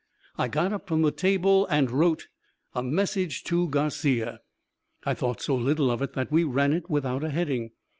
[0.35, 2.27] I got up from the table and wrote
[2.73, 4.39] "A Message to Garcia."
[5.05, 7.69] I thought so little of it that we ran it in without a heading.